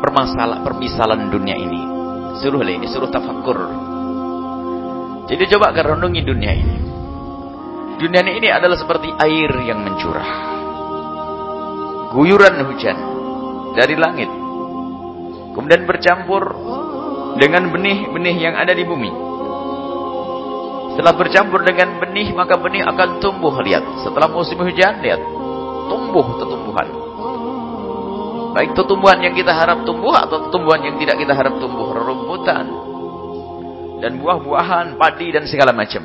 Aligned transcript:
permasalah 0.00 0.64
permisalan 0.64 1.28
dunia 1.28 1.54
ini. 1.54 1.82
Suruh 2.40 2.64
ini, 2.64 2.88
suruh 2.88 3.12
tafakur. 3.12 3.58
Jadi 5.30 5.44
coba 5.54 5.70
renungi 5.70 6.20
dunia 6.26 6.52
ini. 6.56 6.76
Dunia 8.00 8.24
ini 8.24 8.48
adalah 8.48 8.80
seperti 8.80 9.12
air 9.12 9.52
yang 9.62 9.84
mencurah. 9.84 10.30
Guyuran 12.16 12.54
hujan 12.66 12.98
dari 13.76 13.94
langit. 13.94 14.30
Kemudian 15.54 15.84
bercampur 15.84 16.42
dengan 17.38 17.70
benih-benih 17.70 18.36
yang 18.40 18.54
ada 18.56 18.72
di 18.74 18.82
bumi. 18.82 19.10
Setelah 20.96 21.14
bercampur 21.14 21.62
dengan 21.62 22.02
benih, 22.02 22.34
maka 22.34 22.58
benih 22.58 22.82
akan 22.82 23.22
tumbuh. 23.22 23.54
Lihat, 23.62 24.02
setelah 24.02 24.26
musim 24.26 24.58
hujan, 24.58 24.98
lihat, 25.00 25.22
tumbuh 25.86 26.26
tumbuhan. 26.44 26.99
Baik 28.50 28.74
itu 28.74 28.82
tumbuhan 28.82 29.22
yang 29.22 29.34
kita 29.36 29.54
harap 29.54 29.86
tumbuh 29.86 30.10
atau 30.16 30.50
tumbuhan 30.50 30.82
yang 30.82 30.98
tidak 30.98 31.22
kita 31.22 31.32
harap 31.34 31.54
tumbuh. 31.62 31.94
Rerumputan. 31.94 32.66
Dan 34.00 34.18
buah-buahan, 34.18 34.96
padi 34.96 35.28
dan 35.30 35.44
segala 35.46 35.70
macam. 35.70 36.02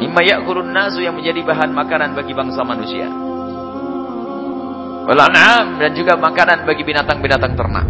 Mimma 0.00 0.20
ya'kulun 0.22 0.70
nasu 0.70 1.04
yang 1.04 1.14
menjadi 1.18 1.44
bahan 1.44 1.70
makanan 1.70 2.16
bagi 2.16 2.32
bangsa 2.32 2.62
manusia. 2.64 3.06
Walan'am 5.02 5.82
dan 5.82 5.92
juga 5.98 6.14
makanan 6.14 6.62
bagi 6.62 6.86
binatang-binatang 6.86 7.52
ternak. 7.58 7.86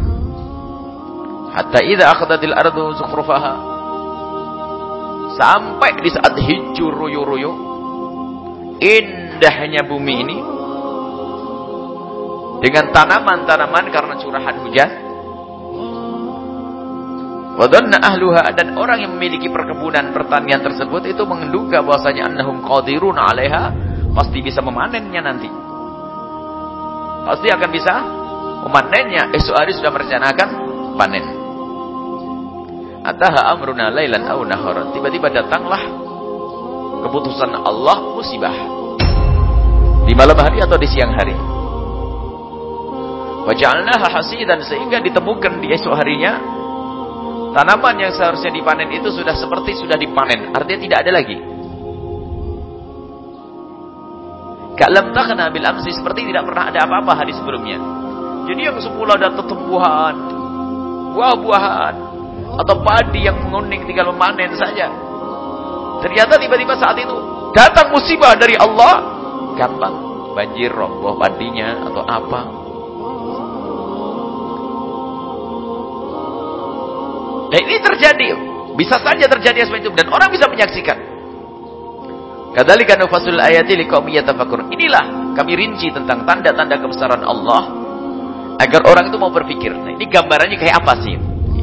Hatta 1.52 1.80
idza 1.84 2.08
akhadatil 2.08 2.56
ardu 2.56 2.96
zukhrufaha. 2.96 3.54
Sampai 5.36 6.00
di 6.00 6.08
saat 6.12 6.36
hijau 6.36 6.92
royo-royo 6.92 7.52
indahnya 8.80 9.84
bumi 9.84 10.14
ini 10.24 10.36
dengan 12.62 12.94
tanaman-tanaman 12.94 13.90
karena 13.90 14.14
curahan 14.22 14.56
hujan. 14.62 14.90
Wadanna 17.58 18.00
ahluha 18.00 18.48
dan 18.54 18.78
orang 18.78 19.02
yang 19.02 19.12
memiliki 19.18 19.50
perkebunan 19.50 20.14
pertanian 20.14 20.62
tersebut 20.62 21.04
itu 21.10 21.26
menduga 21.28 21.84
bahwasanya 21.84 22.32
annahum 22.32 22.64
qadirun 22.64 23.18
'alaiha 23.18 23.74
pasti 24.14 24.40
bisa 24.40 24.64
memanennya 24.64 25.20
nanti. 25.20 25.50
Pasti 27.28 27.48
akan 27.50 27.70
bisa 27.74 27.92
memanennya. 28.64 29.34
Esok 29.36 29.58
hari 29.58 29.76
sudah 29.76 29.90
merencanakan 29.92 30.48
panen. 30.96 31.24
Ataha 33.02 33.52
amruna 33.52 33.90
lailan 33.90 34.22
aw 34.22 34.38
naharan. 34.46 34.94
Tiba-tiba 34.94 35.28
datanglah 35.28 35.82
keputusan 37.04 37.52
Allah 37.52 37.98
musibah. 38.16 38.54
Di 40.06 40.14
malam 40.14 40.38
hari 40.38 40.62
atau 40.62 40.78
di 40.78 40.88
siang 40.88 41.14
hari. 41.14 41.51
Waja'alnaha 43.42 44.06
hasidan 44.06 44.62
sehingga 44.62 45.02
ditemukan 45.02 45.58
di 45.58 45.74
esok 45.74 45.98
harinya 45.98 46.38
tanaman 47.58 47.98
yang 47.98 48.12
seharusnya 48.14 48.54
dipanen 48.54 48.86
itu 48.94 49.10
sudah 49.10 49.34
seperti 49.34 49.76
sudah 49.76 49.98
dipanen, 49.98 50.54
artinya 50.54 50.80
tidak 50.80 50.98
ada 51.02 51.10
lagi. 51.10 51.36
Kalam 54.78 55.12
takhna 55.12 55.52
bil 55.52 55.66
amsi 55.66 55.90
seperti 55.92 56.32
tidak 56.32 56.48
pernah 56.48 56.70
ada 56.72 56.86
apa-apa 56.88 57.12
hari 57.18 57.34
sebelumnya. 57.34 57.76
Jadi 58.48 58.60
yang 58.62 58.78
semula 58.80 59.18
ada 59.20 59.34
tumbuhan, 59.44 60.14
buah-buahan 61.12 61.94
atau 62.62 62.76
padi 62.80 63.26
yang 63.26 63.36
menguning 63.42 63.84
tinggal 63.84 64.10
memanen 64.14 64.54
saja. 64.56 64.88
Ternyata 66.00 66.40
tiba-tiba 66.40 66.74
saat 66.78 66.94
itu 66.98 67.16
datang 67.52 67.90
musibah 67.90 68.38
dari 68.38 68.56
Allah, 68.56 69.02
gampang 69.58 69.94
banjir 70.32 70.72
roboh 70.72 71.20
padinya 71.20 71.84
atau 71.84 72.02
apa 72.08 72.61
Dan 77.52 77.60
ini 77.68 77.76
terjadi. 77.84 78.28
Bisa 78.72 78.96
saja 78.96 79.28
terjadi 79.28 79.68
seperti 79.68 79.92
itu. 79.92 79.92
Dan 79.92 80.08
orang 80.08 80.32
bisa 80.32 80.48
menyaksikan. 80.48 80.96
Kadzalika 82.56 82.96
nufasul 82.96 83.36
ayati 83.36 83.76
liqaumin 83.76 84.24
yatafakkurun. 84.24 84.72
Inilah 84.72 85.36
kami 85.36 85.52
rinci 85.56 85.92
tentang 85.92 86.24
tanda-tanda 86.24 86.80
kebesaran 86.80 87.20
Allah 87.20 87.62
agar 88.56 88.80
orang 88.88 89.12
itu 89.12 89.16
mau 89.20 89.28
berpikir. 89.28 89.72
Nah, 89.72 89.92
ini 89.92 90.08
gambarannya 90.08 90.56
kayak 90.56 90.80
apa 90.80 90.94
sih? 91.04 91.16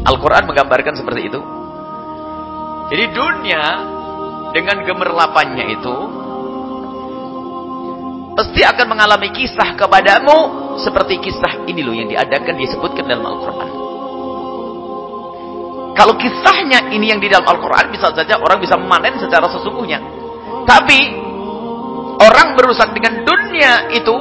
Al-Qur'an 0.05 0.45
menggambarkan 0.45 0.94
seperti 0.94 1.29
itu. 1.29 1.41
Jadi 2.89 3.06
dunia 3.13 3.63
dengan 4.50 4.81
gemerlapannya 4.81 5.66
itu 5.77 5.95
pasti 8.33 8.61
akan 8.66 8.88
mengalami 8.89 9.29
kisah 9.29 9.77
kepadamu 9.77 10.38
seperti 10.81 11.21
kisah 11.21 11.69
ini 11.69 11.85
loh 11.85 11.94
yang 11.94 12.09
diadakan 12.09 12.57
disebutkan 12.57 13.06
dalam 13.06 13.25
Al-Qur'an. 13.25 13.88
Kalau 15.99 16.15
kisahnya 16.15 16.95
ini 16.95 17.11
yang 17.11 17.19
di 17.19 17.27
dalam 17.27 17.43
Al-Quran, 17.43 17.91
bisa 17.91 18.15
saja 18.15 18.39
orang 18.39 18.63
bisa 18.63 18.79
memanen 18.79 19.19
secara 19.19 19.51
sesungguhnya. 19.51 19.99
Tapi, 20.63 20.99
orang 22.23 22.55
berusak 22.55 22.95
dengan 22.95 23.27
dunia 23.27 23.91
itu, 23.91 24.15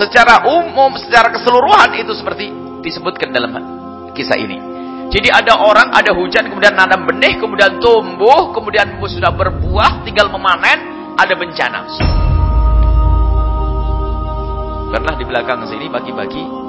secara 0.00 0.48
umum, 0.48 0.96
secara 0.96 1.28
keseluruhan 1.28 2.00
itu 2.00 2.16
seperti 2.16 2.48
disebutkan 2.80 3.28
dalam 3.28 3.52
kisah 4.16 4.40
ini. 4.40 4.56
Jadi 5.12 5.28
ada 5.28 5.60
orang, 5.60 5.92
ada 5.92 6.16
hujan, 6.16 6.48
kemudian 6.48 6.72
nanam 6.72 7.04
benih, 7.04 7.36
kemudian 7.36 7.76
tumbuh, 7.76 8.56
kemudian 8.56 8.96
sudah 9.04 9.36
berbuah, 9.36 10.00
tinggal 10.08 10.32
memanen, 10.32 11.12
ada 11.20 11.34
bencana. 11.36 11.80
Pernah 14.96 15.14
di 15.20 15.24
belakang 15.28 15.68
sini 15.68 15.92
pagi-pagi 15.92 16.59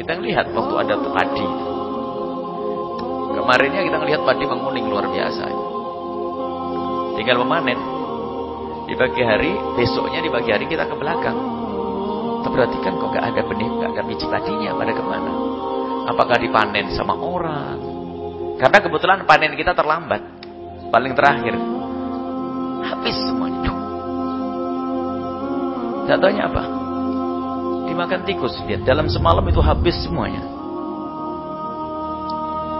kita 0.00 0.16
lihat 0.16 0.48
waktu 0.56 0.74
ada 0.80 0.96
padi. 1.12 1.48
Kemarinnya 3.36 3.84
kita 3.84 3.98
lihat 4.00 4.24
padi 4.24 4.44
menguning 4.48 4.88
luar 4.88 5.04
biasa. 5.12 5.44
Tinggal 7.20 7.36
memanen. 7.44 7.76
Di 8.88 8.96
pagi 8.96 9.20
hari, 9.20 9.52
besoknya 9.76 10.24
di 10.24 10.32
pagi 10.32 10.50
hari 10.56 10.64
kita 10.64 10.88
ke 10.88 10.96
belakang. 10.96 11.36
Terperhatikan 12.40 12.96
kok 12.96 13.12
gak 13.12 13.28
ada 13.28 13.42
benih, 13.44 13.70
gak 13.84 13.90
ada 13.92 14.02
biji 14.08 14.24
padinya, 14.24 14.72
pada 14.72 14.92
ke 14.96 15.04
mana? 15.04 15.32
Apakah 16.08 16.36
dipanen 16.40 16.96
sama 16.96 17.12
orang? 17.12 17.76
Karena 18.56 18.78
kebetulan 18.80 19.28
panen 19.28 19.52
kita 19.52 19.76
terlambat. 19.76 20.24
Paling 20.88 21.12
terakhir. 21.12 21.54
Habis 22.88 23.16
semuanya. 23.28 23.72
Jatuhnya 26.08 26.48
apa? 26.48 26.79
Dimakan 27.90 28.22
tikus. 28.22 28.54
Lihat, 28.70 28.86
dalam 28.86 29.10
semalam 29.10 29.42
itu 29.50 29.58
habis 29.58 29.98
semuanya. 30.06 30.40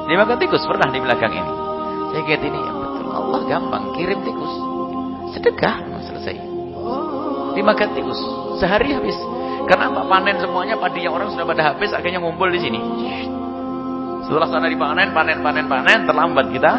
Dimakan 0.06 0.38
tikus 0.38 0.62
pernah 0.66 0.88
di 0.90 0.98
belakang 1.02 1.34
ini. 1.34 1.52
Saya 2.10 2.22
lihat 2.26 2.42
ini, 2.42 2.58
yang 2.58 2.78
betul. 2.78 3.06
Allah 3.10 3.40
gampang 3.46 3.84
kirim 3.94 4.18
tikus. 4.22 4.52
Sedekah, 5.34 5.76
selesai. 6.06 6.36
Dimakan 7.54 7.88
tikus. 7.94 8.18
Sehari 8.58 8.94
habis. 8.94 9.14
Karena 9.70 9.90
apa? 9.90 10.02
Panen 10.06 10.38
semuanya, 10.42 10.74
padi 10.78 11.06
yang 11.06 11.14
orang 11.14 11.30
sudah 11.30 11.46
pada 11.46 11.62
habis, 11.74 11.94
akhirnya 11.94 12.18
ngumpul 12.18 12.50
di 12.50 12.58
sini. 12.58 12.80
Setelah 14.26 14.50
sana 14.50 14.66
dipanen, 14.66 15.14
panen, 15.14 15.38
panen, 15.42 15.66
panen, 15.70 16.06
terlambat 16.06 16.46
kita. 16.50 16.72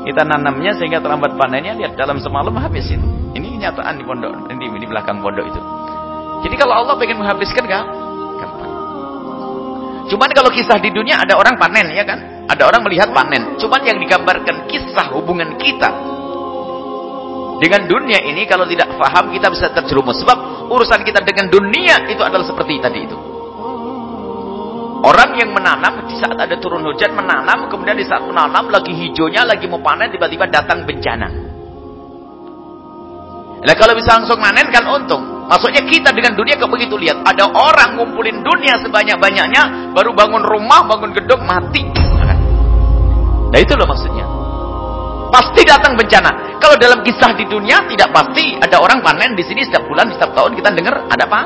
Kita 0.00 0.24
nanamnya 0.24 0.72
sehingga 0.76 1.00
terlambat 1.00 1.36
panennya, 1.36 1.76
lihat 1.76 1.96
dalam 1.96 2.20
semalam 2.20 2.52
habis 2.56 2.88
ini. 2.88 3.04
Ini 3.36 3.46
kenyataan 3.56 3.96
di 3.96 4.04
pondok, 4.04 4.48
ini 4.52 4.64
di 4.76 4.88
belakang 4.88 5.24
pondok 5.24 5.46
itu. 5.48 5.79
Jadi 6.40 6.54
kalau 6.56 6.74
Allah 6.84 6.94
pengen 6.96 7.20
menghabiskan 7.20 7.64
kan 7.68 7.84
gampang. 8.40 8.72
Cuman 10.08 10.28
kalau 10.32 10.50
kisah 10.50 10.80
di 10.80 10.90
dunia 10.90 11.20
ada 11.20 11.36
orang 11.36 11.60
panen 11.60 11.92
ya 11.92 12.04
kan? 12.04 12.48
Ada 12.48 12.62
orang 12.66 12.82
melihat 12.88 13.12
panen. 13.12 13.60
Cuman 13.60 13.80
yang 13.84 14.00
digambarkan 14.00 14.66
kisah 14.66 15.12
hubungan 15.14 15.54
kita 15.60 15.90
dengan 17.60 17.84
dunia 17.84 18.24
ini 18.24 18.48
kalau 18.48 18.64
tidak 18.64 18.88
paham 18.96 19.30
kita 19.36 19.52
bisa 19.52 19.68
terjerumus. 19.70 20.16
Sebab 20.24 20.72
urusan 20.72 21.04
kita 21.04 21.20
dengan 21.20 21.52
dunia 21.52 22.08
itu 22.08 22.24
adalah 22.24 22.48
seperti 22.48 22.80
tadi 22.80 23.00
itu. 23.04 23.18
Orang 25.00 25.32
yang 25.32 25.56
menanam 25.56 26.04
di 26.04 26.16
saat 26.20 26.36
ada 26.36 26.60
turun 26.60 26.84
hujan 26.84 27.16
menanam 27.16 27.72
kemudian 27.72 27.96
di 27.96 28.04
saat 28.04 28.20
menanam 28.20 28.68
lagi 28.68 28.92
hijaunya 28.92 29.48
lagi 29.48 29.64
mau 29.64 29.80
panen 29.80 30.12
tiba-tiba 30.12 30.44
datang 30.48 30.84
bencana. 30.84 31.28
Nah 33.60 33.74
kalau 33.76 33.92
bisa 33.96 34.20
langsung 34.20 34.36
panen 34.40 34.68
kan 34.68 34.84
untung. 34.88 35.39
Maksudnya 35.50 35.82
kita 35.82 36.14
dengan 36.14 36.38
dunia 36.38 36.54
kok 36.54 36.70
begitu 36.70 36.94
lihat. 36.94 37.26
Ada 37.26 37.50
orang 37.50 37.98
ngumpulin 37.98 38.38
dunia 38.38 38.78
sebanyak-banyaknya. 38.86 39.90
Baru 39.90 40.14
bangun 40.14 40.46
rumah, 40.46 40.86
bangun 40.86 41.10
gedung, 41.10 41.42
mati. 41.42 41.82
Nah 43.50 43.58
itu 43.58 43.74
loh 43.74 43.90
maksudnya. 43.90 44.22
Pasti 45.34 45.66
datang 45.66 45.98
bencana. 45.98 46.58
Kalau 46.62 46.78
dalam 46.78 47.02
kisah 47.02 47.34
di 47.34 47.50
dunia 47.50 47.82
tidak 47.90 48.14
pasti. 48.14 48.62
Ada 48.62 48.78
orang 48.78 49.02
panen 49.02 49.34
di 49.34 49.42
sini 49.42 49.66
setiap 49.66 49.90
bulan, 49.90 50.14
setiap 50.14 50.38
tahun 50.38 50.54
kita 50.54 50.70
dengar 50.70 51.10
ada 51.10 51.26
apa? 51.26 51.40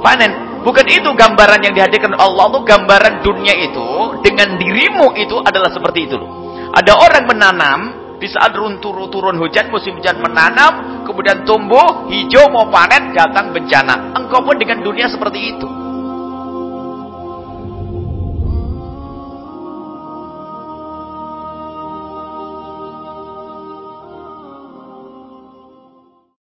Panen. 0.00 0.64
Bukan 0.64 0.84
itu 0.88 1.08
gambaran 1.12 1.60
yang 1.60 1.72
dihadirkan 1.76 2.16
Allah 2.16 2.52
itu 2.52 2.60
gambaran 2.64 3.14
dunia 3.24 3.54
itu 3.60 3.88
dengan 4.24 4.56
dirimu 4.60 5.16
itu 5.20 5.36
adalah 5.40 5.68
seperti 5.68 6.08
itu 6.08 6.16
loh. 6.16 6.52
Ada 6.72 6.96
orang 6.96 7.24
menanam 7.28 7.80
Di 8.20 8.28
saat 8.28 8.52
turun 8.52 9.36
hujan, 9.40 9.72
musim 9.72 9.96
hujan 9.96 10.20
menanam, 10.20 10.89
kemudian 11.10 11.42
tumbuh, 11.42 12.06
hijau 12.06 12.46
mau 12.54 12.70
panen, 12.70 13.10
datang 13.10 13.50
bencana. 13.50 14.14
Engkau 14.14 14.46
pun 14.46 14.56
dengan 14.56 14.80
dunia 14.86 15.10
seperti 15.10 15.56
itu. 15.56 15.79